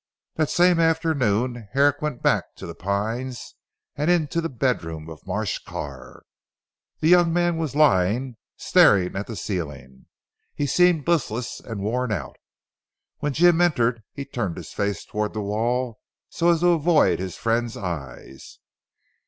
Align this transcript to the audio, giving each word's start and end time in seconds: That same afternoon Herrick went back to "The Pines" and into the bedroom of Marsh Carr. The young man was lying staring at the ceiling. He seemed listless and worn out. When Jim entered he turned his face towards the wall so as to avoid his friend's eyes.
That 0.33 0.49
same 0.49 0.79
afternoon 0.79 1.67
Herrick 1.73 2.01
went 2.01 2.23
back 2.23 2.55
to 2.55 2.65
"The 2.65 2.73
Pines" 2.73 3.53
and 3.95 4.09
into 4.09 4.41
the 4.41 4.49
bedroom 4.49 5.07
of 5.07 5.27
Marsh 5.27 5.59
Carr. 5.59 6.23
The 7.01 7.09
young 7.09 7.31
man 7.31 7.57
was 7.57 7.75
lying 7.75 8.37
staring 8.57 9.15
at 9.15 9.27
the 9.27 9.35
ceiling. 9.35 10.07
He 10.55 10.65
seemed 10.65 11.07
listless 11.07 11.59
and 11.59 11.81
worn 11.81 12.11
out. 12.11 12.37
When 13.19 13.33
Jim 13.33 13.61
entered 13.61 14.01
he 14.11 14.25
turned 14.25 14.57
his 14.57 14.73
face 14.73 15.05
towards 15.05 15.35
the 15.35 15.41
wall 15.41 15.99
so 16.29 16.49
as 16.49 16.61
to 16.61 16.69
avoid 16.69 17.19
his 17.19 17.35
friend's 17.37 17.77
eyes. 17.77 18.57